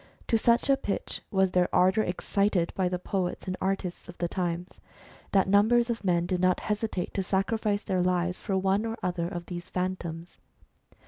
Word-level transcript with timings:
To 0.29 0.37
such 0.39 0.67
a 0.67 0.77
pitch 0.77 1.21
was 1.29 1.51
their 1.51 1.69
ardour 1.71 2.01
excited 2.03 2.73
by 2.75 2.89
the 2.89 2.97
poets 2.97 3.45
and 3.45 3.55
artists 3.61 4.09
of 4.09 4.17
the 4.17 4.27
times, 4.27 4.81
that 5.31 5.47
numbers 5.47 5.91
of 5.91 6.03
men 6.03 6.25
did 6.25 6.41
not 6.41 6.61
hesitate 6.61 7.13
to 7.13 7.21
sacrifice 7.21 7.83
their 7.83 8.01
lives 8.01 8.41
to 8.45 8.57
one 8.57 8.83
or 8.87 8.97
other 9.03 9.27
of 9.27 9.45
these 9.45 9.69
Phantoms. 9.69 10.39